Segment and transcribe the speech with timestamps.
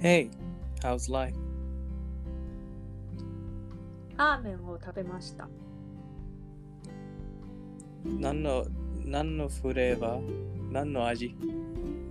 [0.00, 0.30] Hey,
[0.82, 1.36] how's life?
[4.16, 5.46] ラーメンを食べました。
[8.04, 8.64] 何の、
[9.04, 10.72] 何のフレーバー？
[10.72, 11.36] 何の味？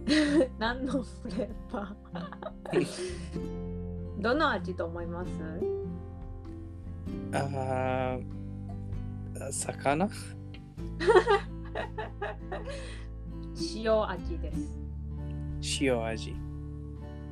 [0.60, 2.88] 何のフレーバー？
[4.22, 5.32] どの味と思います？
[7.34, 10.08] あー魚？
[13.76, 14.80] 塩味です。
[15.82, 16.36] 塩味。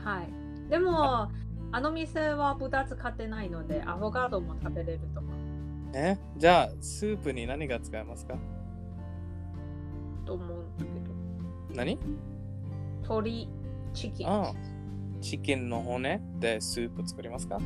[0.04, 0.37] はい。
[0.70, 1.30] でも、
[1.72, 5.36] あの店は豚使ってないので、アボカドも食べれると思う。
[5.94, 6.18] え？
[6.38, 8.36] じゃあ、スープに何が使えますか？
[10.26, 11.14] と思うんだけど。
[11.76, 12.00] 何？
[13.04, 13.50] 鶏、
[13.94, 14.28] チキン。
[14.28, 14.54] ああ
[15.22, 17.60] チキンの骨でスープ作りますか？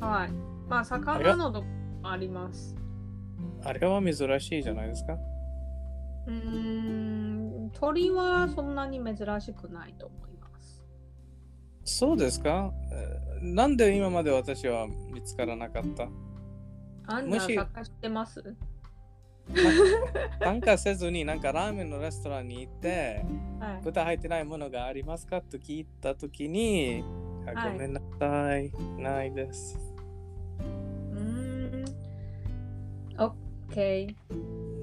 [0.00, 0.30] はい。
[0.68, 1.68] まあ、魚のども
[2.10, 2.74] あります。
[3.64, 5.14] あれは珍しいじゃないですか
[6.26, 10.33] うーん、鳥はそんなに珍しくないと思います。
[11.84, 12.72] そうですか？
[12.92, 16.08] えーなんで今まで私は見つからなかった？
[17.06, 18.42] あんもした探してます？
[20.40, 23.22] 参加せずになんかラーメンのレストランに行って
[23.60, 23.80] はい。
[23.84, 25.42] 豚入ってないものがありますか？
[25.42, 27.04] と聞いたときに、
[27.46, 29.78] あはいごめんなさい、ないです。
[30.58, 31.84] うーん。
[33.18, 33.32] オッ
[33.74, 34.08] ケ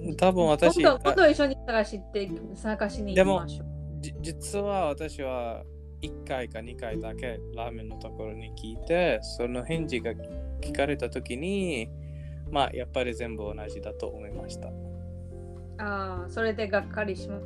[0.06, 0.16] ー。
[0.18, 3.68] 多分私、今度今あ度一緒に探して探しに行きましょう。
[4.02, 5.64] じ実は私は
[6.02, 10.14] 1回か2回だけラーメンのところに聞いて、その返事が
[10.62, 11.90] 聞かれたときに、
[12.50, 14.68] まあやっぱり全部同じだと思いました。
[15.78, 17.40] ああ、それでがっかりしま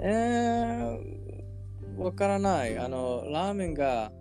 [0.00, 2.78] えー、わからない。
[2.78, 4.12] あの、ラーメンが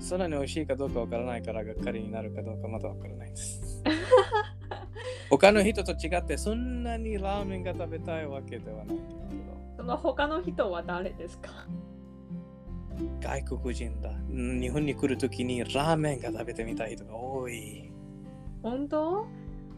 [0.00, 3.82] そんなに美味しいかどうかわからないからがっかりになるかどうかまだわからないです。
[5.30, 8.96] 他の人と違ってそんなにラーメンが食べたいわけではない
[9.76, 11.50] その他の人は誰ですか？
[13.20, 14.10] 外国人だ。
[14.10, 17.90] うん日本に来るときにラーメンが食べてみたい人が多い。
[18.62, 19.26] 本当？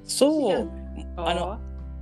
[0.02, 0.70] そう、
[1.16, 1.58] ああの、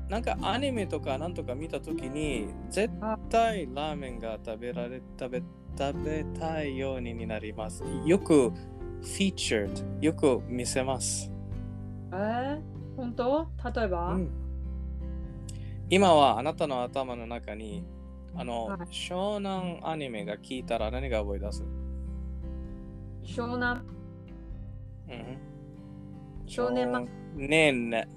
[0.09, 2.93] なんかアニメとかなんとか見たときに絶
[3.31, 5.43] 対ラーメンが食べられ食べ
[5.79, 7.83] 食べたいようになります。
[8.05, 11.31] よくフィーチャーよく見せます。
[12.13, 12.61] えー、
[12.97, 13.49] 本当？
[13.75, 14.31] 例えば、うん
[15.91, 17.85] 今はあなたの頭の中に
[18.35, 18.79] あの、はい。
[18.87, 21.65] 湘南アニメが聞いたら何が覚え出す、
[23.23, 23.81] 湘南。
[25.09, 25.39] うん、
[26.47, 28.09] 少年漫ねえね。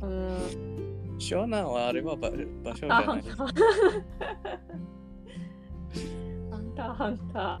[0.00, 1.18] うーん。
[1.18, 2.36] 湘南はあれは場場
[2.74, 3.22] 所じあゃない。
[3.22, 3.44] ハ
[6.56, 6.94] ンター。
[6.94, 7.60] ハンター。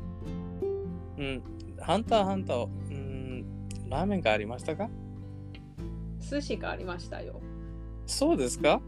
[1.18, 1.42] うん。
[1.80, 4.84] ハンターハンター、うん、ラーメンがありましたか？
[4.84, 7.40] ー寿司がありましたよ。
[8.06, 8.80] そうですか？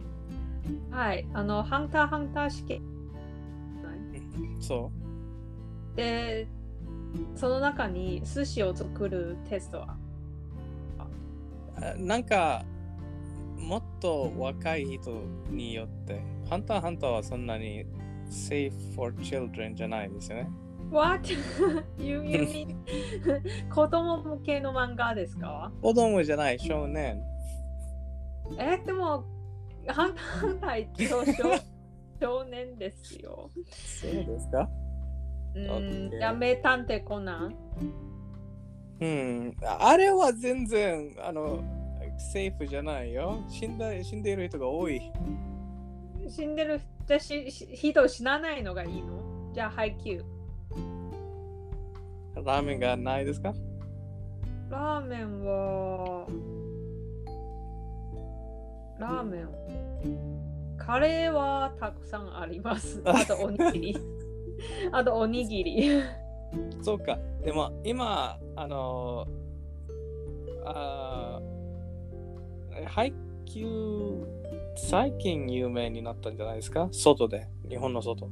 [0.90, 2.82] はいあのハンターハンター試験
[4.60, 4.90] そ
[5.94, 6.46] で
[7.34, 9.96] その中に寿司を作るテストは？
[11.98, 12.64] なんか、
[13.58, 17.84] もっと若い人によって、ハンターハンターはそんなに
[18.30, 20.50] safe for children じゃないですよね。
[20.90, 21.30] What?
[21.32, 21.38] you,
[21.98, 22.76] you mean
[23.72, 25.70] 子供向けの漫画ですか？
[25.82, 27.22] 子供じゃない少年。
[28.58, 29.24] えでも
[29.92, 31.32] ハンターハンター一応少
[32.20, 33.50] 少年ですよ。
[33.54, 34.68] そうですか？
[35.54, 37.54] うん、やめ探偵コナン？
[39.00, 39.56] うん。
[39.62, 41.62] あれは全然、あの、
[42.32, 43.42] セーフじゃないよ。
[43.48, 45.00] 死んだ死んでいる人が多い。
[46.28, 49.52] 死んでる人しし人死なないのがいいの？
[49.54, 50.22] じゃあ配給。
[52.34, 53.52] ラーメンがないですか？
[54.70, 56.26] ラーメンは
[58.98, 63.02] ラーメンカレーはたくさんあります。
[63.06, 63.96] あとおにぎり。
[64.92, 65.88] あとおにぎり。
[66.82, 67.18] そうか。
[67.44, 69.26] でも今、あの、
[70.64, 73.12] あー配
[73.46, 73.66] 給、
[74.76, 76.88] 最近有名になったんじゃないですか？
[76.92, 78.28] 外で、日本の外。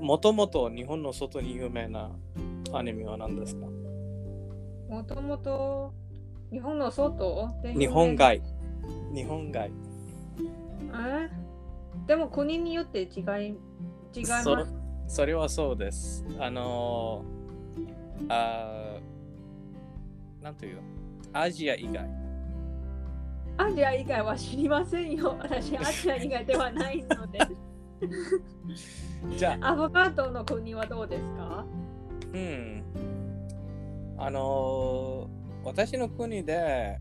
[0.00, 2.10] もともと日本の外に有名な
[2.72, 3.66] アニメは何ですか？
[4.88, 5.92] もともと
[6.50, 8.40] 日本の外で日本外。
[9.14, 9.70] 日本外。
[11.00, 11.30] え？
[12.06, 14.44] でも国によって違い違います。
[14.44, 14.56] そ
[15.08, 16.24] それはそうです。
[16.38, 20.80] あのー、あーなんという
[21.32, 22.08] アジア以外。
[23.58, 25.36] アジア以外は知りませんよ。
[25.42, 27.38] 私、アジア以外ではないので。
[29.36, 31.64] じゃあ、アボカドの国はどうですか？
[32.34, 32.82] うん。
[34.18, 36.98] あのー、私の国で、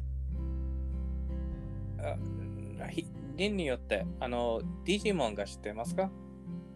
[3.36, 6.10] 例によって、あの、ディジモンが知ってますか？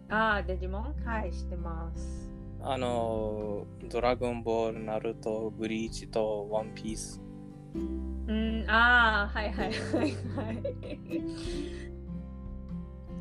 [0.10, 0.96] ああ、デジモン？
[1.06, 2.32] はい、知ってます。
[2.62, 7.22] あの、ドラゴンボール、ナルト、ブリーチとワンピース。
[7.76, 10.60] うん、ああ、はいはいはいはい。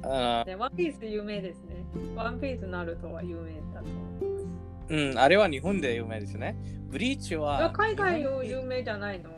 [0.02, 1.84] あね、ワンピース有名ですね。
[2.14, 4.94] ワンピースナルトは有名だと思います。
[4.94, 6.56] うん、あれは日本で有名ですね。
[6.88, 9.30] ブリーチあは、海外有名じゃないの？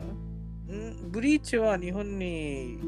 [0.69, 2.79] うんブリーチは日本に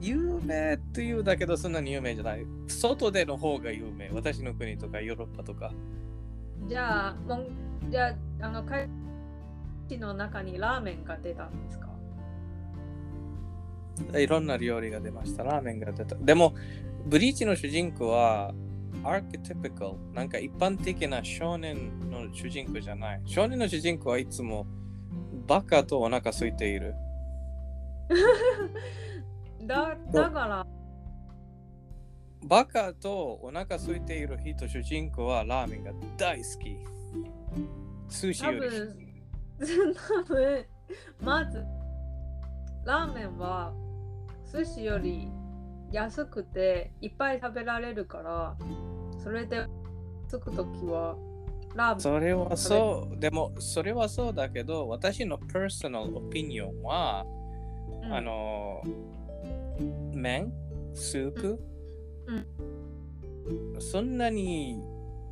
[0.00, 2.46] 有名というだけどそんなに有名じゃない。
[2.66, 4.10] 外での方が有名。
[4.10, 5.72] 私の国とかヨーロッパとか。
[6.68, 7.48] じゃあ、もん
[7.90, 8.08] じゃ
[8.40, 8.88] あ、あの、海
[9.88, 11.86] 外の中にラーメンが出たんですか？
[14.18, 15.42] いろんな料理が出ました。
[15.42, 16.16] ラーメンが出た。
[16.16, 16.54] でも、
[17.06, 18.52] ブリーチの主人公は、
[19.04, 19.92] アーケティピカル。
[20.12, 23.22] なんか一般的な少年の主人公じゃない。
[23.24, 24.66] 少年の主人公はいつも
[25.46, 26.94] バカとお腹空いている。
[29.66, 30.66] だだから、
[32.44, 36.76] バカとお腹空いている人、主人公はラーメンが大好き。
[38.08, 38.70] 寿司多より。
[38.70, 40.66] 分、多分、
[41.20, 41.64] まず、
[42.84, 43.74] ラーメンは
[44.52, 45.28] 寿司より
[45.90, 48.56] 安くていっぱい食べられるから、
[49.18, 49.66] それで
[50.28, 51.16] つくときは、
[51.74, 52.00] ラーメン。
[52.00, 53.18] それはそう。
[53.18, 57.24] でも、それはそうだけど、私のパーソナルオピニオンは、
[58.04, 58.82] うんあの、
[60.14, 60.52] 麺、
[60.94, 61.60] スープ、
[63.78, 64.72] そんなに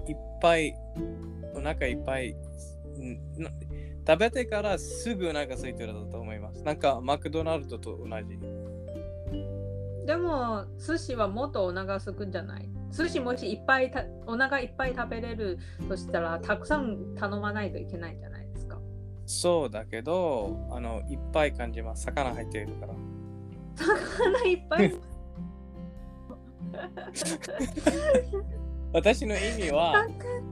[0.08, 0.74] いっぱい、
[1.54, 2.36] お腹いっぱい、
[4.06, 6.62] 食べてからすぐお腹空いてるだと思います。
[6.62, 8.38] なんか、マクドナルドと同じ。
[10.06, 12.68] でも、寿司はもっとお腹すくんじゃない？
[12.92, 15.58] 寿司もしいっぱいたお腹いっぱい食べれる
[15.88, 18.78] としたら、たくさん頼まないといけないんじゃないですか。
[19.24, 22.04] そうだけど、あの、いっぱい感じます。
[22.04, 22.94] 魚入っているから。
[23.74, 24.94] 魚いっぱい。
[28.92, 30.06] 私の意味は、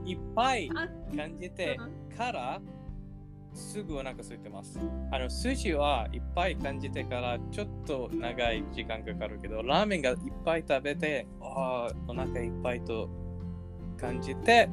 [0.05, 1.77] いっぱいあ感じて
[2.17, 2.61] から
[3.53, 4.79] すぐお腹空いてます。
[5.11, 13.09] あの寿司はいっぱい感じてからちょっと長い時間かかるけど、ラーメンがいっぱい食べて、あーお腹いっぱいと
[13.97, 14.69] 感じて、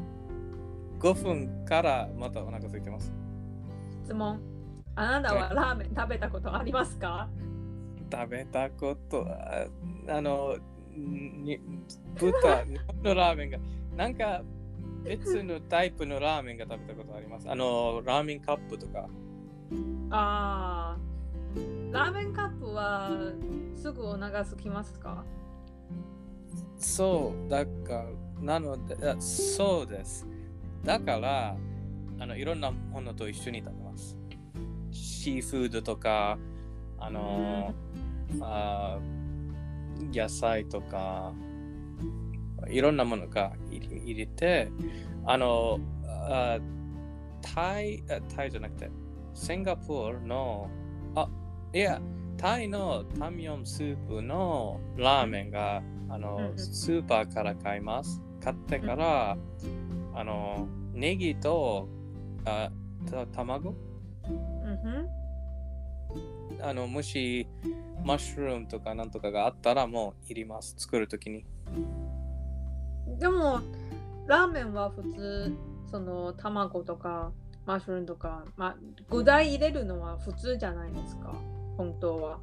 [0.99, 3.13] 5分からまたお腹空いてます。
[4.05, 4.41] 質問。
[4.97, 7.29] あなたはラーメン食べたことありますか？
[8.11, 9.67] 食べたことは、
[10.09, 10.57] あの、
[10.97, 11.61] に
[12.19, 12.65] 豚
[13.03, 13.59] のラーメンが、
[13.97, 14.43] なんか
[15.05, 17.51] 別のタイプのラーメンが食べたことあります？
[17.51, 19.09] あの、ラーメンカップとか。
[20.11, 20.99] ああ。
[21.91, 23.11] ラーメンカップは
[23.75, 25.25] すぐお腹すきますか？
[26.77, 28.07] そう、だから、
[28.41, 30.27] なので、あそうです。
[30.85, 31.57] だから、
[32.19, 34.17] あの、いろんなものと一緒に食べます。
[34.93, 36.39] シーフードとか、
[37.01, 37.75] あの、
[38.41, 39.21] あー
[40.17, 41.33] 野菜とか、
[42.69, 44.71] いろんなものが入れて、
[45.27, 46.59] あの、あ
[47.43, 48.91] タイ、あタイじゃなくて、
[49.35, 50.71] シンガポールの、
[51.15, 51.29] あ、
[51.75, 52.01] いや、
[52.37, 58.23] タイのタミヨンスープのラーメンが、あの、んスーパーから買います。
[58.43, 59.37] 買ってから、
[60.15, 61.89] あの、ネギと、
[62.45, 62.71] あ
[63.11, 63.75] た卵？
[64.25, 65.20] うん
[66.63, 67.47] あの、もし、
[68.05, 70.75] マッシュルームとかなんとかがあったらもういります。
[70.79, 71.45] 作るときに。
[73.19, 73.61] でも、
[74.27, 75.53] ラーメンは普通、
[75.91, 77.33] その卵とか
[77.67, 78.77] マッシュルームとか、まあ、
[79.11, 81.35] 具材入れるのは普通じゃないですか、
[81.77, 82.39] 本当は。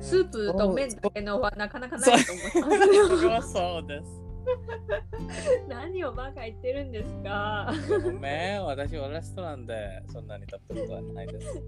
[0.00, 4.28] スープと麺だけのはなかなかないと思います そうです。
[5.68, 11.62] 何をバカ言ってるんですかごめん、私はレストランでそんなに食べたことはないです。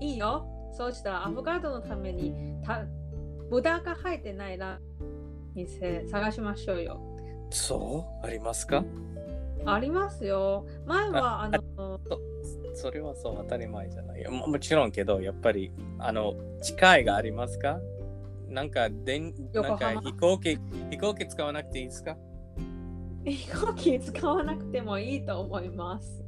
[0.00, 0.46] いいよ。
[0.76, 2.84] そうしたらアボカドのためにた
[3.50, 5.04] 豚が入ってないラー
[5.54, 7.00] メン店探しましょうよ。
[7.50, 8.26] そう？
[8.26, 8.84] ありますか？
[9.66, 10.66] ありますよ。
[10.86, 12.00] 前はあの、
[12.74, 14.48] それはそう当たり前じゃないよも。
[14.48, 17.78] もちろんけど、やっぱり、あの、近いがありますか？
[18.48, 20.58] なんか、でんなんか飛行機、
[20.90, 22.16] 飛行機使わなくていいですか？
[23.24, 26.24] 飛行機使わなくてもいいと思います。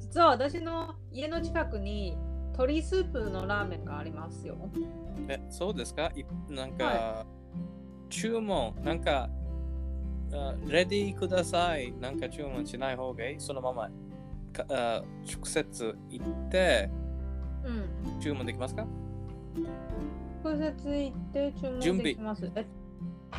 [0.00, 2.16] 実は私の家の近くに
[2.52, 4.56] 鶏スープのラーメンがありますよ。
[5.28, 6.12] え、そうですか？
[6.14, 7.26] いなんか、は
[8.08, 9.28] 注文、なんか、
[10.32, 11.92] あレディーください。
[11.92, 13.36] なんか注文しない方がいい？
[13.40, 13.90] そのまま
[14.52, 16.90] かあ直接行って
[17.64, 18.20] うん。
[18.20, 18.86] 注文できますか？
[20.44, 22.50] 直接行って注文できます。
[22.54, 22.66] え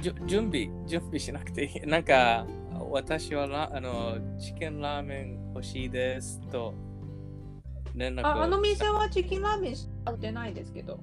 [0.02, 1.82] じゅ準備、準備しなくていい。
[1.82, 2.48] なんか、
[2.90, 6.74] 私はラあのチキンラーメン欲しいですと
[7.96, 11.00] 連絡ああの店はチキンラーメンしか売ってないですけど。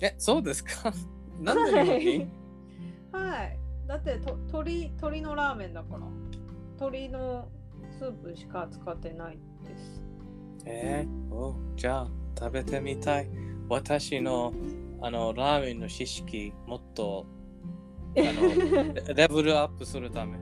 [0.00, 0.92] え、そうですか？
[1.40, 2.26] なんで日本に
[3.12, 3.58] はい。
[3.86, 6.00] だってと鶏鶏のラーメンだから。
[6.78, 7.48] 鶏の
[7.98, 10.02] スープしか使ってないです。
[10.64, 13.28] えー、おじゃあ食べてみたい。
[13.68, 14.52] 私の
[15.00, 17.26] あのラーメンの知識もっと
[18.16, 20.36] あのレ レベルアップするため。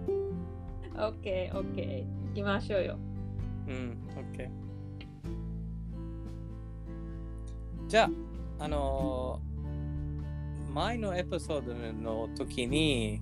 [0.96, 2.28] オッケー、オッケー。
[2.28, 2.96] 行きましょうよ。
[3.68, 3.98] うん、
[4.32, 4.63] OK。
[7.88, 8.10] じゃ
[8.58, 9.40] あ、あの
[10.72, 13.20] 前のエピソードの時に、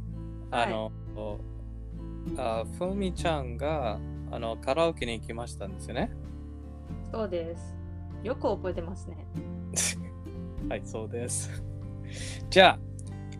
[0.50, 0.92] あの、
[2.38, 3.98] あふみちゃんが
[4.30, 6.10] あのカラオケに行きましたんですよね。
[7.12, 7.74] そうです。
[8.22, 9.26] よく覚えてますね。
[10.70, 11.62] はい、そうです。
[12.48, 12.78] じゃ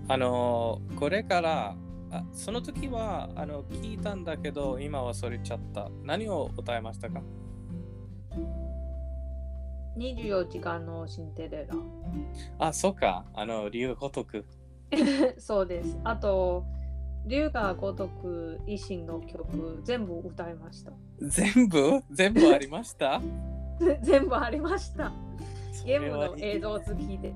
[0.08, 1.76] あ、あのこれから、
[2.10, 5.88] あその時はあの聞いたんだけど、今忘れちゃった。
[6.02, 7.22] 何を歌いましたか？
[9.96, 11.74] 24時間のシンデレラ。
[12.58, 13.24] あ、そっか。
[13.34, 14.44] あの、竜ごとく。
[15.38, 15.98] そうです。
[16.04, 16.64] あと、
[17.26, 20.92] 龍が如く維新の曲、全部歌いました。
[21.20, 22.02] 全部？
[22.10, 23.20] 全部ありました？
[24.02, 25.12] 全部ありました。
[25.72, 27.34] そゲームの映像好きで。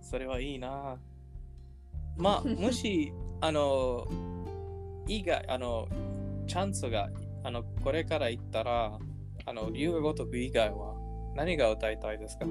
[0.00, 0.96] それはいいな。
[2.16, 4.06] まあ、 もし、あの、
[5.06, 5.88] 以外、あの、
[6.46, 7.08] チャンスが、
[7.42, 8.98] あの、これから行ったら、
[9.46, 10.93] あの、竜が如く以外は
[11.34, 12.46] 何が歌いたいですか？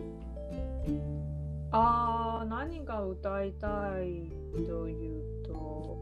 [1.71, 3.67] あー、何が歌いた
[4.03, 4.31] い
[4.67, 5.97] というと、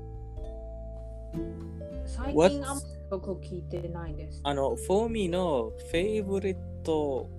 [2.05, 4.41] 最近あんまり曲聴いてないです。
[4.43, 7.29] あの、フォーミーのフェイブリット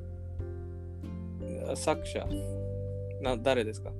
[1.74, 2.26] 作者、
[3.20, 3.90] な誰ですか？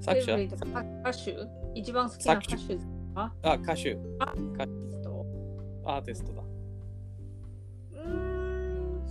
[0.00, 0.36] 作者？
[0.36, 1.36] 歌手？
[1.74, 2.78] 一番好きな歌手。
[3.14, 5.26] あ、歌手、アーティスト。
[5.84, 6.42] アーティストだ。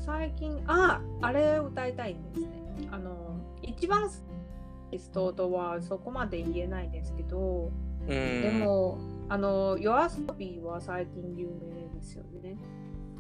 [0.08, 2.48] 最近、あ、あれ歌いたいんですね。
[2.90, 7.70] あの、一番好きなアーティストとはそこまで言えないですけど、
[8.04, 8.08] うん。
[8.08, 12.56] でも、あの、夜遊びは最近有名ですよね。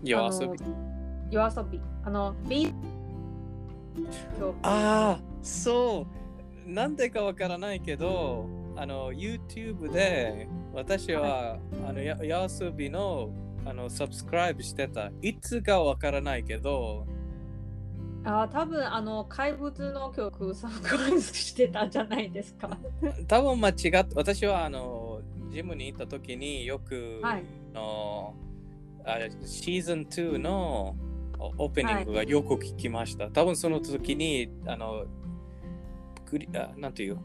[0.01, 0.57] 夜遊び。
[1.29, 1.81] 夜遊び。
[2.05, 2.73] あの、ビ
[4.63, 6.07] ああ、そ
[6.65, 6.71] う。
[6.71, 13.29] なんでかわからないけど、あの、YouTube で私は、あのや夜遊びの
[13.69, 15.11] あのサブスクライブしてた。
[15.21, 17.05] いつかわからないけど、
[18.23, 22.77] あ多分あの怪物の曲サブクライブしてたんじゃないですか。
[23.27, 25.21] 多分間違って、私はあの、
[25.51, 27.43] ジムに行った時によく、はい
[27.73, 28.33] の
[29.05, 30.95] あシーズン2の
[31.39, 33.29] オープニングがよく聞きました。
[33.29, 35.05] 多分その時に、あの、
[36.25, 37.17] クリあなんていう？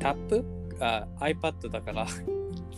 [0.00, 0.44] タップ？
[0.80, 2.06] あ ?iPad だから、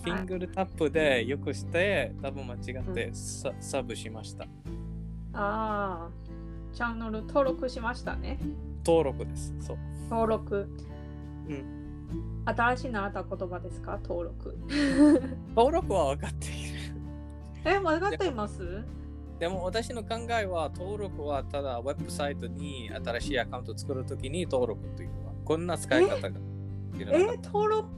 [0.02, 4.44] フィングルタップでよくして、多分間違ってうんサ,、サブしました。
[5.32, 6.08] ああ、
[6.72, 8.38] チャンネル登録しましたね。
[8.86, 9.54] 登録です。
[9.60, 9.78] そう。
[10.10, 10.68] 登録。
[11.48, 11.80] うん
[12.46, 13.98] 新しい習った言葉ですか？
[14.02, 14.56] 登録。
[15.54, 16.78] 登録は分かっている。
[17.64, 18.82] え、間違っています？
[19.38, 26.30] でも私の考えは登録はただウェブサイトに新しいアカウントを作るときに登録というのはこんな使い方が
[26.98, 27.88] え、登録？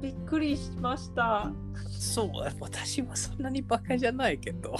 [0.00, 1.50] びっくりしました。
[1.52, 1.52] た
[1.90, 2.30] そう、
[2.60, 4.74] 私はそんなにバカじゃないけど。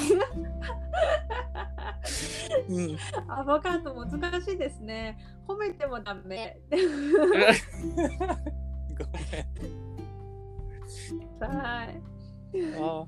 [2.68, 2.96] うん、
[3.28, 5.18] アボカド難しいですね。
[5.46, 6.60] 褒めてもダメ。
[6.70, 6.76] ご
[9.12, 9.20] め
[11.48, 11.52] ん。
[11.52, 12.00] はい。
[12.78, 13.06] あ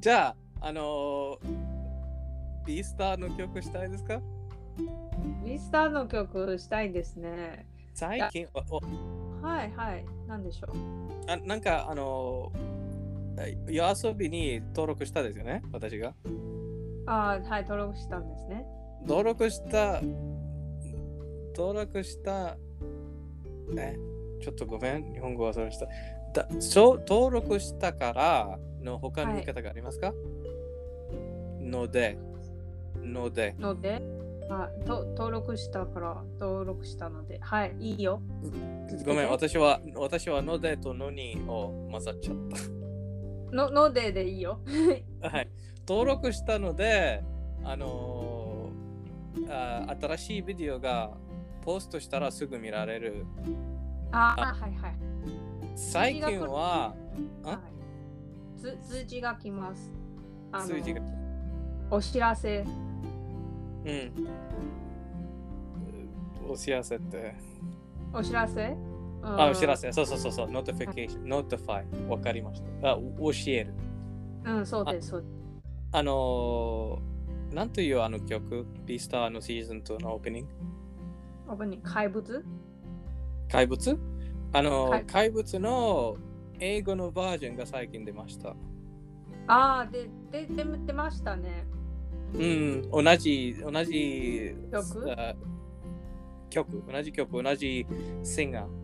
[0.00, 1.38] じゃあ、あのー、
[2.66, 4.20] ビースターの曲したいですか？
[5.44, 7.66] ミスターの曲したいですね。
[7.94, 8.48] 最近
[9.42, 10.04] はいはい。
[10.28, 11.30] なんでしょう。
[11.30, 16.14] あなんか、あのー、夜遊びに登録したですよね、私が。
[17.06, 18.64] あーはい、登録したんですね。
[19.06, 20.00] 登録した、
[21.56, 22.56] 登録した、
[23.76, 23.96] え、
[24.40, 25.86] ちょっとごめん、日本語忘れました。
[26.32, 30.14] だそう登録したからの他の言い方がありますか、
[31.60, 32.16] ので、
[33.02, 34.00] ので、ので、
[34.52, 38.20] あと登録したから登録したので、はい、いいよ。
[39.04, 42.36] ごめん、私は、私はのでとのにを混ざっちゃっ
[43.52, 44.60] ののででいいよ。
[45.20, 45.30] た。
[45.30, 45.48] はい。
[45.88, 47.22] 登録したので、
[47.64, 48.42] あのー
[49.48, 51.10] あ新しいビデオが
[51.62, 53.24] ポストしたらすぐ見られる。
[54.10, 54.96] ああ、はいはい。
[55.74, 56.94] 最近は、
[57.44, 57.48] あ？
[57.48, 57.54] は
[58.58, 59.90] い、つ通知が来ます。
[60.50, 61.00] あの数字が、
[61.90, 62.64] お知らせ。
[63.84, 64.28] うん。
[66.50, 67.34] お知らせって。
[68.12, 68.76] お知らせ？
[69.22, 69.92] あ、お知らせ。
[69.92, 69.92] せ。
[69.92, 70.46] そうそうそうそう。
[70.48, 71.84] notification、notify。
[72.08, 72.90] わかりました。
[72.90, 73.74] あ、お教える。
[74.44, 75.08] うん、そうです。
[75.08, 75.32] そうです
[75.92, 80.48] あのー、なんというあの曲、ビースターのシーズン2のオープニング？
[81.48, 82.44] ここに怪物？
[83.50, 83.98] 怪物？
[84.54, 86.16] あのー、はい怪物の
[86.60, 88.54] 英語のバージョンが最近出ました。
[89.48, 91.66] ああ、で、で、で、出ましたね。
[92.34, 95.12] うん、同じ、同じ曲？
[95.12, 95.34] あ
[96.50, 97.86] 曲、同じ曲、同じ
[98.22, 98.82] シンガー。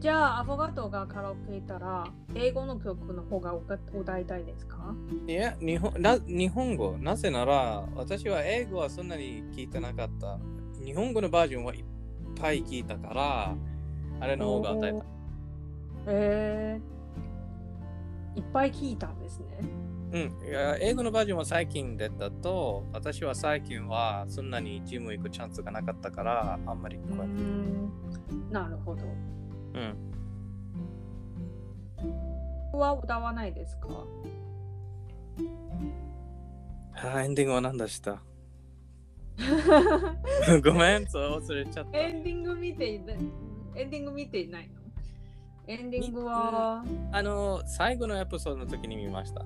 [0.00, 2.06] じゃあ、アフォガトがカラオケ行ったら、
[2.36, 4.94] 英語の曲の方が歌歌いたいですか？
[5.26, 6.96] いや日本な、日本語。
[6.98, 10.38] なぜなら、私は英語はそんなに聞いてなかった。
[10.84, 11.84] 日本語のバージョンはいっ
[12.40, 13.56] ぱい聞いたから、
[14.20, 15.04] あれの方が与えた。
[16.06, 16.97] えー、
[18.38, 19.46] いっぱい聞いたんですね。
[20.10, 28.64] うん、いや英語のバージョンは最近出たと、私は最近はそんなにジム行くチャンスがなかったから、あんまり聞こえない。
[28.64, 29.04] なるほど。
[29.74, 29.94] うん。
[32.72, 33.88] は歌わないですか？
[36.94, 38.22] あ、エンディングは何でした？
[40.64, 41.98] ごめん、そう忘れちゃった。
[41.98, 43.18] エンディング見ていない
[43.76, 44.77] エンディング見ていないの？
[45.68, 46.82] エンディングは、
[47.12, 49.44] あの、最後のエピソードの時に見ました。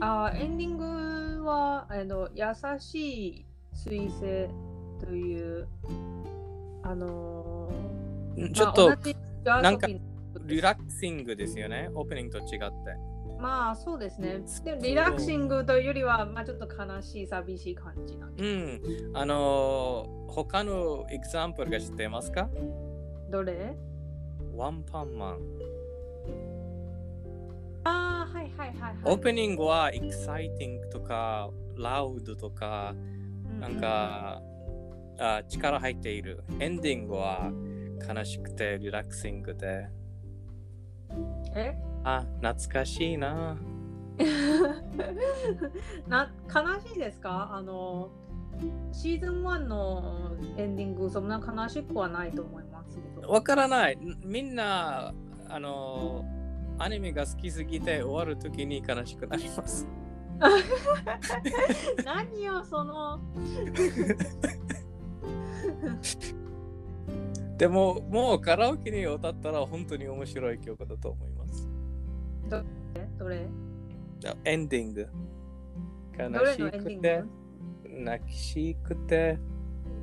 [0.00, 2.44] あエンディングはあの優
[2.78, 3.44] しい
[3.74, 4.48] 彗星
[5.04, 5.68] という
[6.82, 8.88] あのーちょっと
[9.44, 9.86] まあなんか
[10.46, 12.72] リラックシングですよね、オープニングと違って。
[13.38, 14.40] まあそうですね。
[14.64, 19.16] でもリラクシングというよりは、まあちょっと悲しい、寂しい感じなんでうん。
[19.16, 22.48] あの、他のエグザンプルが知ってますか？
[23.30, 23.76] どれ？
[24.54, 25.38] ワンパンマン。
[27.84, 28.96] ああ、はいはいはい、はい。
[29.04, 32.94] オープニングはエキサイティングとか、ラウドとか、
[33.58, 34.42] なんか、
[35.18, 36.42] あ力入っている。
[36.60, 37.50] エンディングは
[38.08, 39.88] 悲しくてリラクシングで。
[41.10, 41.20] うんう
[41.54, 41.58] ん。
[41.58, 41.76] え？
[42.04, 43.56] あ、懐かしいな。
[46.06, 47.50] な悲しいですか？
[47.52, 48.10] あの、
[48.92, 53.28] シーズン1のエンディング、そんな悲しくはないと思いますけど。
[53.28, 53.98] わからない。
[54.24, 55.14] みんな、
[55.48, 56.24] あの、
[56.78, 59.88] アニメが好きすぎて終わるときに悲しくなります。
[62.04, 63.20] 何よ、その。
[67.58, 71.68] でも、もうカラオケに歌ったら本当に面白い曲だと思います。
[72.48, 73.48] どれ？
[74.44, 75.08] エンディング。
[76.18, 77.28] ど悲しくてング、
[77.92, 79.38] 泣きしくて、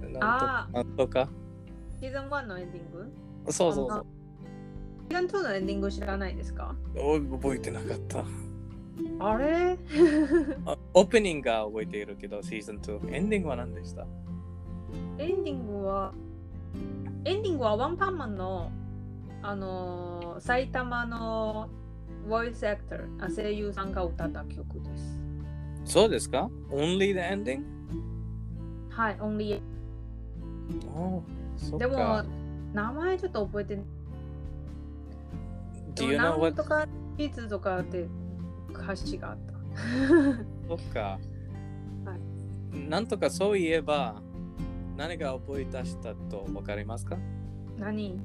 [0.01, 1.29] なんとあなんとか。
[1.99, 3.11] シーズン1のエンディング？
[3.51, 4.05] そうそうそう。
[5.09, 6.75] シーズン2のエンディング知らないですか？
[6.95, 8.23] お覚えてなかった。
[9.19, 9.77] あれ？
[10.65, 13.13] あオープニングが覚えているけど、シーズン2。
[13.13, 14.05] エンディングは何でした？
[15.17, 16.13] エンディングは、
[17.25, 18.71] エンディングはワンパンマンの、
[19.41, 21.69] あのー埼玉の
[22.29, 25.19] ボイスアクター、あ声優さんが歌った曲です。
[25.85, 27.63] そうですか ?Only the ending?
[28.99, 29.61] はい、Only。
[31.77, 32.25] でもか。、
[32.73, 33.85] 名前ちょっと覚えてない。
[35.95, 36.53] Do you know what?
[36.53, 36.85] とか
[37.17, 38.07] いつとかって
[38.73, 39.53] 歌詞があった。
[40.67, 40.99] そっか。
[40.99, 41.19] は
[42.73, 44.21] なんとかそういえば、
[44.97, 47.17] 何が覚え出したとわかりますか？
[47.77, 48.19] 何？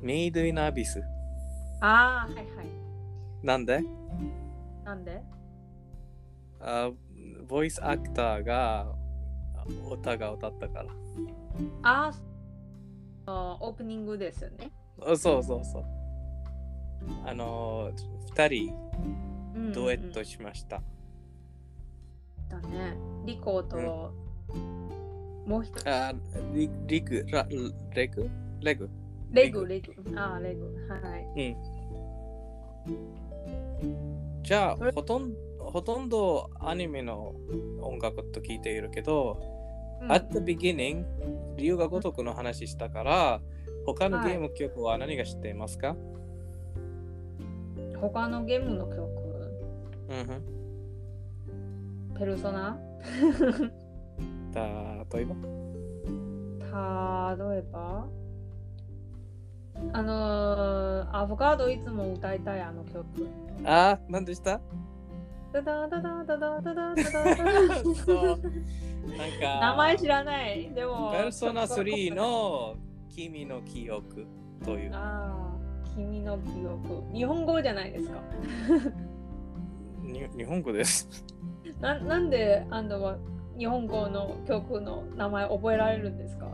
[0.00, 1.00] メイドインアビス。
[1.80, 2.46] ああ、はいはい。
[3.44, 3.84] なんで？
[4.84, 5.22] なんで？
[6.60, 6.90] あ
[7.46, 8.96] ボイスアクターが
[9.90, 10.86] 歌が歌ったから。
[11.82, 12.16] あー
[13.26, 14.72] あー、オープニングですよね。
[15.00, 15.84] あそうそうそう。
[17.26, 17.92] あのー、
[18.48, 18.74] 二人
[19.54, 20.82] うんうんうんドエットしました。
[22.48, 22.96] だね。
[23.24, 23.76] リコと、
[25.46, 25.88] もう一つ。
[25.88, 26.12] あ
[26.52, 27.46] リリグ、ラ
[27.94, 28.30] レグ？
[28.60, 28.90] レグ？
[29.30, 29.94] レグ、レグ。
[30.16, 30.74] ああ、レグ。
[30.88, 31.56] はい。
[34.42, 37.34] じゃあほとんど、ほとんどアニメの
[37.80, 39.51] 音楽と聞いているけど、
[40.02, 40.12] うん。
[40.12, 41.04] At the beginning、
[41.56, 43.40] 龍が如くの話したから、
[43.86, 44.32] 他のはい。
[44.32, 45.96] ゲーム曲は何が知っていますか、
[48.00, 49.00] 他のゲームの曲、
[50.08, 50.42] うん
[52.18, 52.78] ペルソナ
[54.54, 55.34] 例えば？
[57.36, 58.06] 例えば？
[59.94, 63.04] あのー、アボカドいつも歌いたいあの曲。
[63.64, 64.60] あー、何でした？
[65.52, 68.40] ダダダダダダダダダダそう。
[69.16, 70.72] なんか、名前知らない。
[70.72, 72.76] でも、ペルソナ3の
[73.08, 74.26] 君の記憶
[74.64, 74.94] という。
[74.94, 77.12] ああ、君の記憶。
[77.12, 78.20] 日本語じゃないですか。
[80.00, 81.08] に日本語です。
[81.80, 83.18] ななんであんたは
[83.58, 86.46] 日本語の曲の名前覚えられるんですか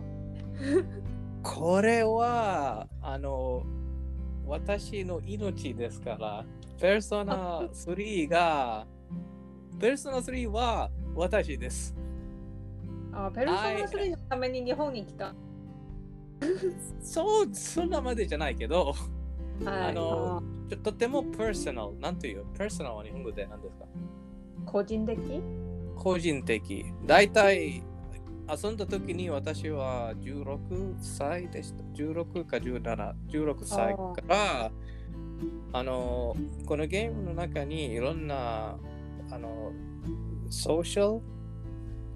[1.43, 3.63] これは、あの、
[4.47, 6.45] 私の命ですから、
[6.81, 8.87] ペルソナ3が、
[9.81, 11.95] ペルソナ3は私です。
[13.13, 15.35] あペルソナ3のために日本に来た。
[17.03, 18.95] そう、そんなまでじゃないけど、
[19.65, 20.41] はい、あの
[20.73, 22.01] あとても personal。
[22.01, 23.85] なんていう ?personal は日本語で何ですか？
[24.65, 25.19] 個人的？
[25.97, 26.85] 個人的。
[27.07, 27.83] 大体
[28.49, 31.83] 遊んだ時に私は16歳でした。
[31.95, 34.71] 16か17、16歳から、
[35.73, 38.77] あの、このゲームの中にいろんな、
[39.31, 39.73] あの、
[40.51, 41.23] ソーシャル、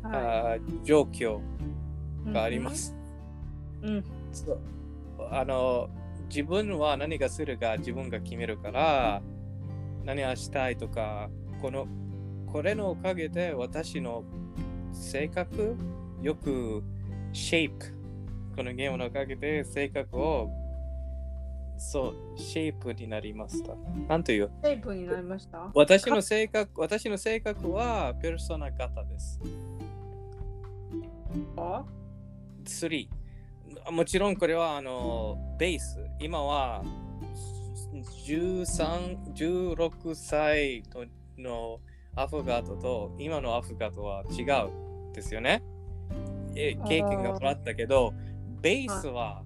[0.02, 1.38] はあー状況
[2.28, 2.70] いがありま。
[2.72, 2.96] す。
[3.82, 4.04] うん。
[4.32, 4.58] そう
[5.30, 5.88] あの
[6.28, 9.22] 自分は何がするか自分が決めるから
[10.04, 11.28] 何がしたいとか
[11.60, 11.86] この
[12.46, 14.24] これのおかげで私の
[14.92, 15.76] 性格
[16.22, 16.82] よく
[17.32, 17.94] シェイプ
[18.56, 20.50] このゲームのおかげで性格を
[21.90, 23.74] そうシェイプになりました。
[24.08, 24.50] なんという？
[24.62, 25.70] シェイプになりました？
[25.74, 29.40] 私の性格私の性格はペルソナ型です。
[31.56, 31.84] あ
[32.64, 33.08] ？3
[33.90, 35.98] もちろんこれはあのベース。
[36.20, 36.82] 今は
[38.26, 41.04] 13 16歳の
[41.38, 41.80] の
[42.14, 45.62] アフガトと今のアフガトは違うですよね。
[46.54, 48.12] え経験がもらったけど
[48.60, 49.42] ベースは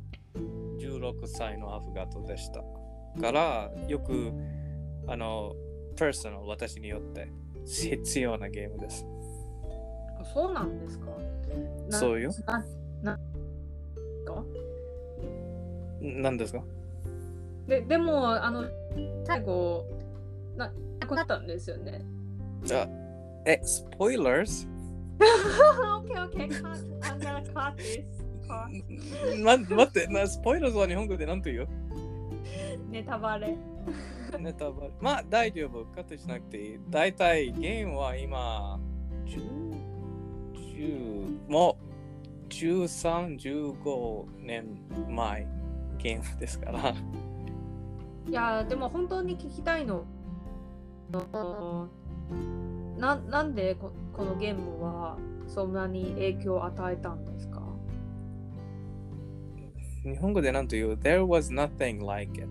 [0.79, 2.62] 16歳のアフガトでした。
[3.21, 4.33] からよく
[5.07, 5.55] あの
[5.99, 7.31] パーソナル私によって
[7.65, 9.07] 必要なゲームです。
[10.35, 11.07] そうなんですか？
[11.89, 12.31] なそうよ。
[12.47, 12.65] な
[13.03, 13.17] な
[14.27, 14.45] か？
[16.01, 16.62] 何ですか？
[17.67, 18.65] ででもあの
[19.27, 19.85] 最後
[20.57, 22.03] ななくなったんですよね。
[22.73, 22.89] あ
[23.45, 24.67] え、スポイラーズ
[25.19, 26.85] okay, okay, cut.
[27.01, 28.05] I'm gonna cut this.
[28.49, 31.69] な待ってな、スポイラーズは日本語で何と言う？
[32.91, 33.57] ネタバレ。
[34.39, 34.93] ネタバレ。
[35.01, 36.79] まあ大丈夫、カットしなくていい。
[36.91, 38.79] 大体ゲームは今、
[39.27, 39.41] 10、
[40.55, 44.79] 10もう13、15年
[45.09, 45.47] 前
[45.99, 46.95] ゲームですから。
[48.29, 50.05] いやでも本当に聞きたいの。
[52.99, 57.56] ななんでここのゲームはそんなに影響を与えたんですか？
[60.07, 62.49] 日本語で何と言う ?There was nothing like it.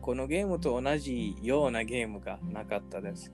[0.00, 3.32] このゲームと同じようなゲームがなかったです。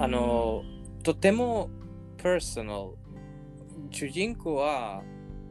[0.00, 0.64] あの、
[1.04, 1.70] とても
[2.18, 2.94] personal。
[3.92, 5.04] 主人公は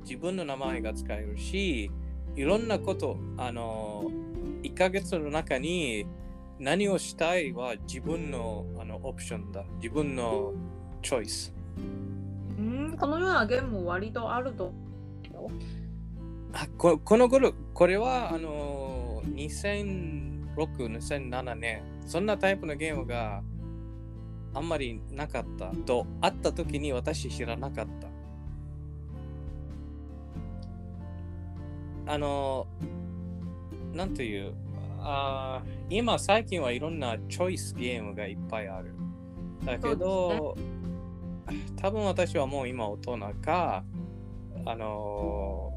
[0.04, 1.90] 自分の名前が使えるし、
[2.36, 4.04] いろんなこと、あの、
[4.64, 6.06] 1ヶ月の中に
[6.60, 9.64] 何をしたいは自分のあのオプションだ。
[9.78, 10.52] 自分の
[11.02, 11.54] チョイス。
[12.60, 14.74] うんこのようなゲーム割とあると。
[16.54, 23.42] あここの頃、これはあの2006、2007年、そんなタイプのゲームが
[24.54, 27.88] あんまりなかったと、あった時に私知らなかっ
[32.06, 32.14] た。
[32.14, 32.68] あの、
[33.94, 34.54] なんていう、
[35.00, 38.94] あー今最近はいろんなチョイスゲームがいっぱいある。
[39.66, 40.58] だけど、
[41.78, 43.84] 多分私はもう今大人か、
[44.66, 45.71] あの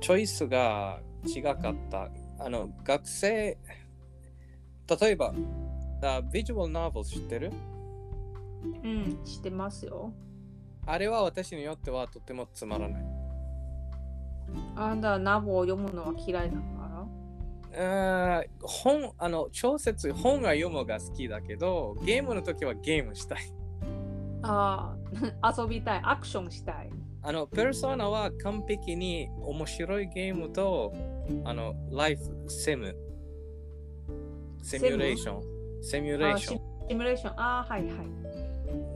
[0.00, 2.08] チョイスが違かった。
[2.38, 3.58] あの、学生、
[5.00, 5.34] 例えば、
[6.02, 7.52] あビジュアルノーベル知ってる？
[8.84, 10.12] うん、知ってますよ。
[10.86, 13.04] あれは私によってはとてもつまらない。
[14.76, 16.62] あんたナボを読むのは嫌いだか
[17.70, 18.44] ら？
[18.62, 23.38] 本、あの、小説、本が読むが好きだけど、ゲームの時はゲームしたい。
[24.42, 24.96] あ
[25.42, 26.90] あ、 遊びたい、アクションしたい。
[27.28, 30.94] あの、ペルソナは完璧に面白いゲームと、
[31.44, 32.96] あの、ライフ、セム、
[34.62, 35.42] セミュレーション、
[35.82, 36.60] セミュレーション。
[36.88, 37.38] シミュレーション。
[37.38, 37.92] ああ、はいはい。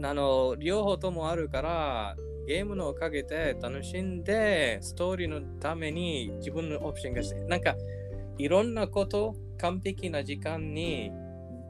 [0.02, 2.16] あの両方ともあるから
[2.46, 7.76] ゲームのおかげで楽しんでストーリーのために自分のオプションがしてなんか
[8.38, 11.12] いろんなこと完璧な時間に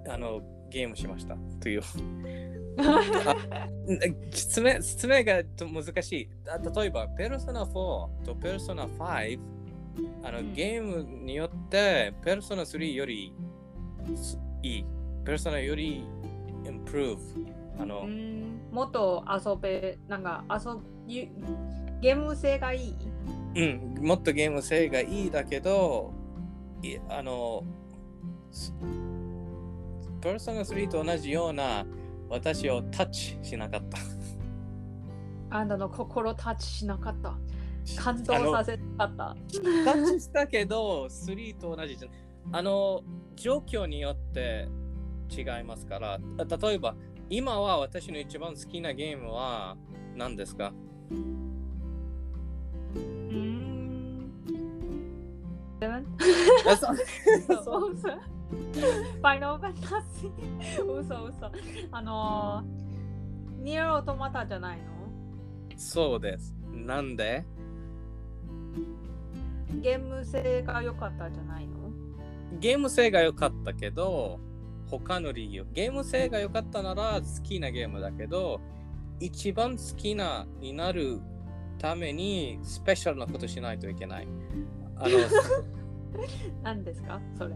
[0.09, 2.52] あのゲームしましたというあ
[4.30, 6.28] 説明説明が難しい。
[6.48, 9.38] あ例えばペルソナ4とペルソナ5
[10.24, 13.32] あの、うんゲームによってペルソナ3より
[14.62, 14.85] いい。
[15.24, 16.04] ペルソナより
[16.64, 17.18] improve
[17.78, 18.06] あの、
[18.70, 21.30] もっと遊べ、なんか遊び、
[22.00, 22.96] ゲーム性がいい。
[23.54, 26.12] うん、もっとゲーム性がいいだけど、
[26.82, 27.64] いあの、
[30.20, 31.85] ペルソナ3と同じような
[32.33, 33.99] 私をタッチしなかった。
[35.51, 37.35] あんたの心タッチしなかった。
[38.01, 39.37] 感動させなかった。
[39.85, 42.09] タッチしたけど、3と同じじゃ
[42.53, 43.03] あの、
[43.37, 44.68] 状況によって
[45.31, 46.18] 違いますから、あ
[46.68, 46.95] 例えば、
[47.29, 49.77] 今は私の一番好きなゲームは
[50.16, 50.73] 何ですか？
[51.11, 51.14] う
[52.99, 54.31] ん。
[55.81, 56.07] セブン
[56.66, 56.71] 7?
[56.71, 57.97] あそう
[58.73, 59.81] ファイナルファンタ
[60.21, 60.85] ジー。
[61.01, 61.51] 嘘嘘。
[61.91, 64.85] あのー、ニアオートマタじゃないの？
[65.77, 66.55] そうです。
[66.73, 67.45] なんで？
[69.81, 71.91] ゲーム性が良かったじゃないの？
[72.61, 74.38] ゲーム性が良かったけど、
[74.91, 75.67] 他の理由。
[75.73, 78.61] ゲーム性が良かったなら好きなゲームだけど、
[79.21, 81.21] 一番好きなになる
[81.79, 84.29] ためにスペシャルなことしないといけない。
[84.97, 85.17] あの
[86.62, 87.21] 何ですか？
[87.38, 87.55] それ。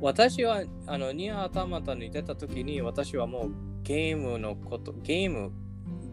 [0.00, 5.50] 私はあのニア・アタマタに出た時に私はもうゲームのこと、ゲーム、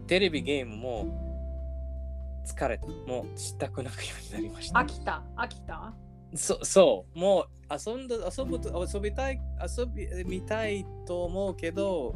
[0.07, 2.87] テレビゲームも疲れた。
[2.87, 4.79] もうしたくなくようになりました。
[4.79, 5.23] 飽きた？
[5.35, 5.93] 飽きた？
[6.33, 9.39] そそう、もう遊んだ遊ぶと遊びたい、
[9.77, 12.15] 遊びみたいと思うけど、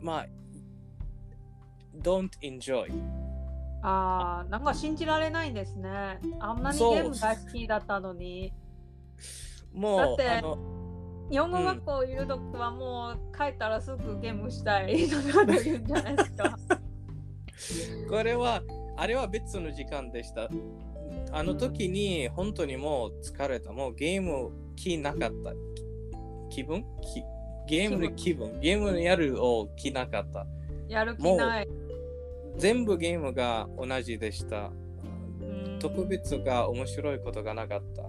[0.00, 0.26] まあ、
[2.02, 2.86] don't enjoy。
[3.82, 6.18] あーなんか信じられないんですね。
[6.38, 8.52] あんなにゲーム大好きだったのに。
[9.72, 10.58] もう、だってあの、
[11.30, 16.58] 日本語学校いるときはもう帰ったらすぐゲームしたいとか言うんじゃないですか。
[18.08, 18.62] これは、
[18.96, 20.48] あれは別の時間でした。
[21.32, 23.72] あの時に本当にもう疲れた。
[23.72, 25.52] もうゲーム気なかった。
[26.50, 26.84] 気分？
[27.00, 27.22] 気
[27.68, 28.60] ゲームの気分。
[28.60, 30.44] ゲームのやるを気なかった。
[30.88, 31.68] やる気ない。
[32.56, 34.72] 全部ゲームが同じでした。
[35.40, 38.02] うん特別が面白いことがなかった。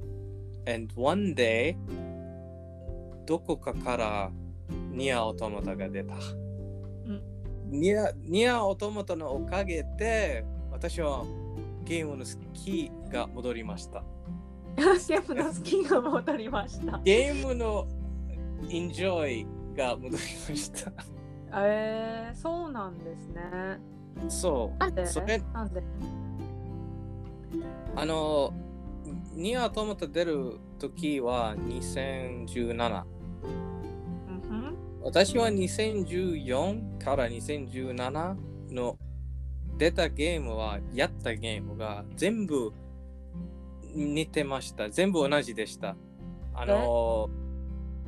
[0.71, 1.75] And one day,
[3.25, 4.31] どこかから
[4.91, 6.15] ニアオトマタが出た。
[7.69, 11.23] ニアニアオトマタのおかげで私は
[11.86, 14.03] ゲームの好きが戻りました。
[14.75, 16.99] ゲームの好きが戻りました。
[17.03, 17.88] ゲームの
[18.69, 20.17] エンジョイが戻りま
[20.55, 20.91] した。
[21.63, 23.41] えー、そうなんですね。
[24.29, 24.77] そう。
[24.79, 25.05] なんで？
[25.05, 25.81] それなんで？
[27.95, 28.53] あの、
[29.34, 33.04] ニアオトマタ出る時は2017。
[34.30, 38.36] うんふん私は2014から2017
[38.72, 38.98] の
[39.78, 42.72] 出たゲームはやったゲームが全部
[43.94, 44.89] 似てました。
[44.89, 45.96] 全部同じでした。
[46.54, 47.30] あの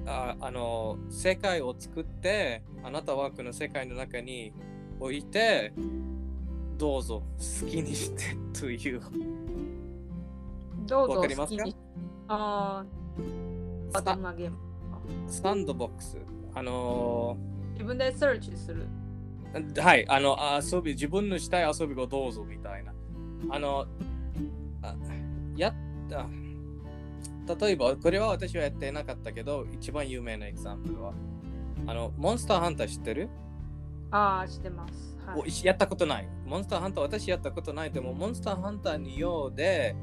[0.06, 4.54] ああの世界を作ってあなたはこの世界の中に
[5.00, 5.74] 置いて
[6.78, 9.02] どうぞ好きにしてという
[10.86, 11.64] どうぞわかりますか？
[11.64, 11.83] 好きに
[12.36, 12.86] あ
[13.94, 14.58] あ、どんなゲーム
[15.28, 16.18] サンドボックス。
[16.56, 17.38] あの
[17.74, 18.88] 自分でサーチする？
[19.80, 22.92] はい、あの、遊び、自分のしたい遊びをどうぞみたいな。
[23.50, 23.86] あの、
[24.82, 24.96] あ
[25.56, 25.74] やっ
[26.10, 26.28] た。
[27.56, 31.14] 例えば、これは私はやってなかったけど、一番有名なエグザンプルは、
[31.86, 33.30] あの、モンスターハンター知ってる、
[34.10, 35.18] ああ、してます。
[35.24, 36.28] はおい、やったことない。
[36.48, 37.92] モンスターハンター、私やったことない。
[37.92, 39.96] でも、モンスターハンターにようで、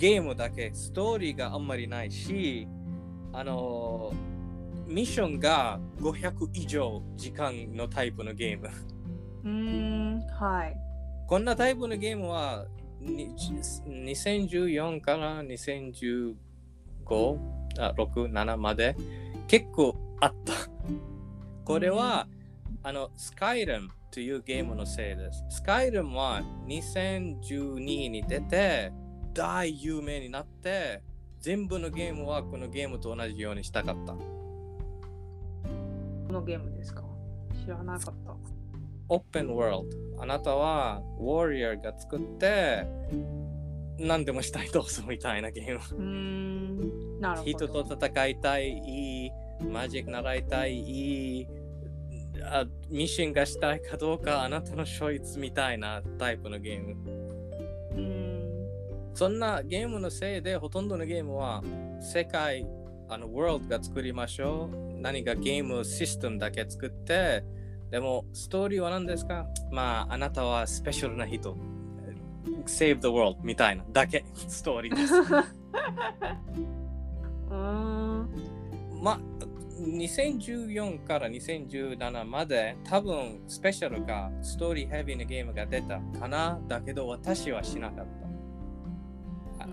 [0.00, 2.66] ゲームだけ、ストーリーがあんまりないし、
[3.34, 4.14] あの、
[4.86, 8.70] ミッションが500以上時間のタイプのゲーム。
[9.44, 10.76] うーん、はい。
[11.28, 12.64] こんなタイプのゲームは
[12.98, 16.34] に2014から2015
[17.78, 18.96] あ6、7まで
[19.48, 20.54] 結構あった。
[21.66, 22.26] これは、
[22.82, 25.44] あの、スカイルムというゲームのせいです。
[25.50, 28.92] スカイルムは2012に出て
[29.40, 31.02] 大有名になって
[31.40, 34.12] 全部のゲームはこのゲームと同じようにしたかった。
[34.12, 34.18] こ
[36.30, 37.04] のゲームですか？
[37.64, 38.34] 知らなかった。
[39.08, 40.22] オープンワールド。
[40.22, 42.86] あなたはウォリアーが作って
[43.98, 45.80] 何でもしたいどうぞみたいなゲーム。
[45.90, 47.50] うーん、なるほど。
[47.50, 49.30] 人と戦いたい、いい、
[49.64, 51.46] マジック習いたい、いい、
[52.44, 56.96] あミッションがしたいかどうかあなたのチョイスみたいなタイプのゲーム。
[57.92, 58.19] うーん、
[59.14, 61.62] そんなゲームのせいでほとんどのゲームは
[62.00, 62.66] 世界、
[63.08, 65.00] あの、ワールドが作りましょう。
[65.00, 67.44] 何かゲームシステムだけ作って、
[67.90, 69.46] でもストーリーは何ですか？
[69.72, 71.56] まあ、あなたはスペシャルな人。
[72.66, 75.14] Save the world みたいなだけストーリーです。
[77.50, 78.28] うーん、
[79.02, 79.20] まあ、
[79.80, 88.19] 2014から2017まで多分スペシャルかストーリーヘビーなゲームが出たかなだけど私はしなかった。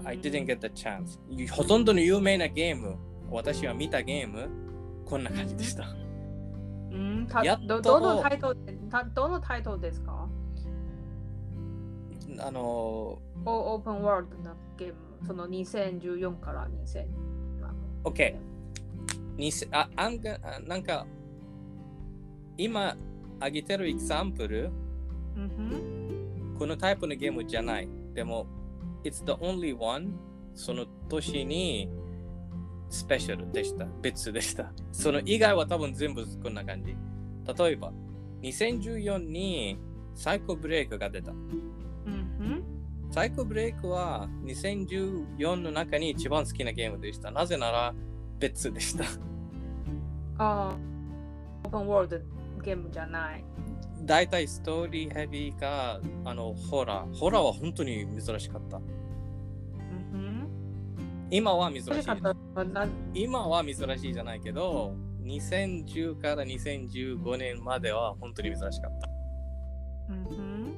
[0.07, 1.19] I didn't get the chance.
[1.51, 2.95] ほとんどの有名なゲーム、
[3.29, 4.47] 私は見たゲーム、
[5.05, 5.83] こんな感じでした。
[5.83, 10.29] うんたやっとどどのタイトルたどのタイトルですか？
[12.39, 14.95] あの、オオープンワールドなゲーム、
[15.27, 17.05] その2014から2000。
[18.05, 18.35] OK。
[19.71, 21.05] ああんがあなんか、
[22.57, 22.95] 今
[23.39, 24.71] 挙げてるエグザンプル、
[25.35, 27.89] うんこのタイプのゲームじゃない。
[28.13, 28.47] でも、
[29.07, 30.13] It's the only one
[30.53, 31.89] その年に
[32.89, 33.85] スペシャルでした。
[34.01, 34.71] 別でした。
[34.91, 36.95] その以外は多分全部こんな感じ。
[37.57, 37.93] 例えば、
[38.41, 39.77] 2014に
[40.15, 41.31] サイコブレイクが出た。
[41.31, 41.67] うん
[43.11, 47.31] サイコブレイクは2014の中に一番好きなゲームでした。
[47.31, 47.93] なぜなら
[48.39, 49.05] 別でした。
[50.37, 50.77] ああ、
[51.63, 52.19] オープンワール
[52.57, 53.43] ドゲームじゃない。
[54.07, 57.13] 大体ストーリーヘビーか、あの、ホラー。
[57.13, 58.77] ホラーは本当に珍しかった。
[58.77, 60.47] うん
[61.29, 61.91] 今は珍しい
[63.13, 69.09] 今は珍しいじゃないけど、2010から2015年までは本当に珍しかった。
[70.09, 70.73] うん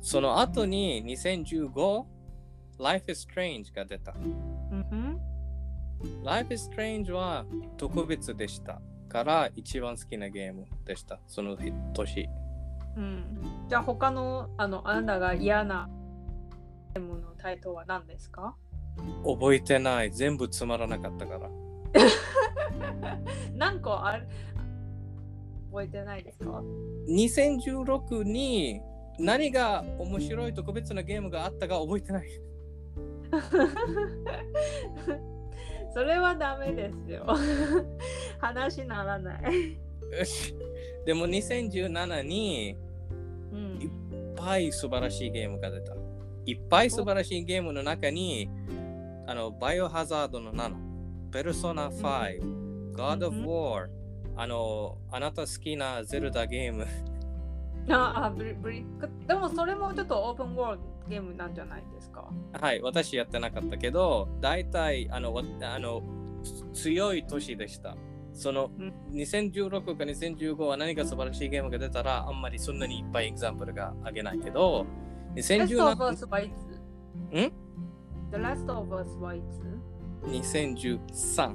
[0.00, 2.04] その後に2015、
[2.78, 4.12] Life is Strange が出た。
[4.12, 5.20] うん。
[6.24, 7.44] Life is Strange は
[7.76, 11.20] 特別でしたから一番好きなゲームでした。
[11.26, 11.56] その
[11.92, 12.28] 年。
[12.96, 13.66] うん。
[13.68, 15.90] じゃあ他のあのあなたが嫌な
[16.94, 18.56] ゲームのタイトルは何ですか？
[19.24, 20.10] 覚えてない。
[20.10, 21.50] 全部つまらなかったから。
[23.54, 24.26] 何個ある？
[25.70, 26.62] 覚えてないですか
[27.08, 28.80] ？2016に
[29.18, 32.28] 何が面白い特別なゲームがあったか覚えてない。
[35.92, 37.26] それはダメですよ。
[38.38, 39.78] 話ならない。
[41.06, 42.76] でも2017に
[43.52, 43.90] うんいっ
[44.36, 45.94] ぱい素晴らしいゲームが出た。
[46.46, 48.48] いっぱい素晴らしいゲームの中に、
[49.26, 50.74] あの、バイオハザードの7、
[51.30, 53.88] ペルソナ5、God of うん War、
[54.36, 56.86] あの、あなた好きなゼルダゲーム、
[57.88, 58.84] ああブリブリ
[59.26, 62.30] でもそれもちょっとオープンワールドゲームなんじゃないですか？
[62.52, 66.02] はい、私やってなかったけど、大体、あの、わあの
[66.72, 67.96] 強い年でした。
[68.32, 74.86] そのうん2016か2015は何か素晴らしいゲームが出たら、あんまりそんなにいっぱいエグザンプルがあげないけど、
[75.34, 77.36] Last of 2017 Us はいつ？
[77.36, 77.52] ん
[78.30, 79.42] ?The Last of Us はい
[80.22, 81.54] つ？2013。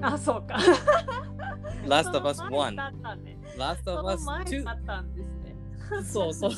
[0.00, 0.56] あ、そうか。
[1.86, 2.76] Last of Us その前1。
[2.76, 3.38] だったね。
[3.58, 4.62] Last そ of の Us 前だ2。
[4.72, 5.56] ったんですね。
[6.04, 6.50] そうそう。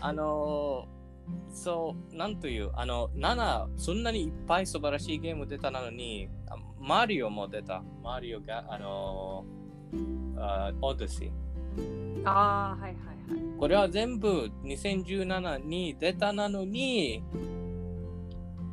[0.00, 0.98] あのー
[1.52, 7.82] そう、なんという、あの、7、そんなにいっぱい素晴らしいゲーム出たのに、あマリオも出た。
[8.02, 12.22] マリオが、あのーあオデシー。
[12.24, 12.98] ああ、はいはいはい。
[13.58, 17.22] これは全部2017に出たなのに、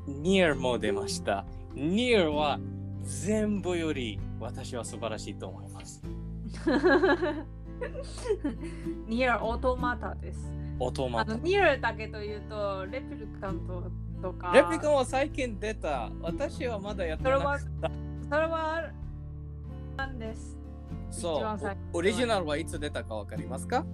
[0.07, 1.45] ニアも出ました。
[1.73, 2.59] ニアは
[3.03, 6.01] 全部より私は素晴らしいと思います。
[9.07, 10.51] ニア・オートマタです。
[10.79, 11.35] オートマタ。
[11.35, 13.83] ニアだけというと、レプリカント
[14.21, 14.51] とか。
[14.53, 16.09] レプリカンは最近出た。
[16.21, 17.91] 私はまだやってなかった。
[18.29, 18.89] それは
[19.97, 20.57] なんです。
[21.11, 21.59] そう。
[21.93, 23.85] オリジナルはいつ出たかわかりますか？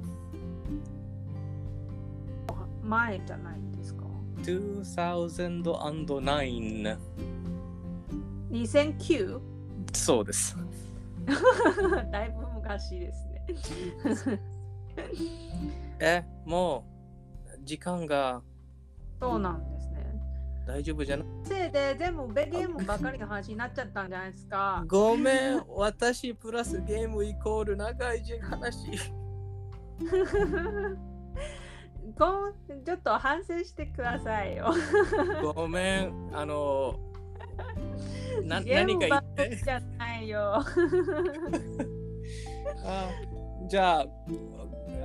[2.84, 4.04] 前じゃないですか。
[4.44, 6.98] ?2009。
[8.52, 9.39] 2009?
[9.94, 10.58] そうです。
[12.12, 13.28] だいぶ昔です
[14.28, 14.39] ね。
[16.01, 16.85] え、も
[17.55, 18.41] う時間が
[19.19, 20.01] そうなんですね。
[20.67, 21.27] 大丈夫じゃない？
[21.43, 24.83] せいで全部ゲームばかりの話になっちゃったんじゃないですか。
[24.87, 28.87] ごめん、私プラスゲームイコール長い話。
[32.17, 34.73] こんちょっと反省してくださいよ。
[35.53, 36.95] ごめん、あの、
[38.43, 39.55] な何か言って。
[39.63, 40.55] じゃないよ。
[42.83, 43.09] あ
[43.69, 44.05] じゃあ、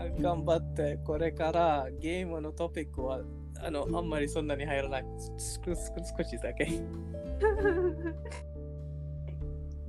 [0.20, 3.20] 頑張って、これからゲームのトピックは
[3.62, 5.04] あのあんまりそんなに入らない。
[5.38, 6.66] す少少しだけ。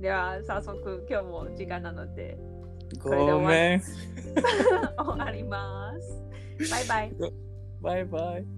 [0.00, 2.38] では早速今日も時間なので
[3.02, 3.82] ごめん。
[4.96, 6.22] 終わります。
[6.70, 7.12] バイバイ。
[7.80, 8.57] バイバイ。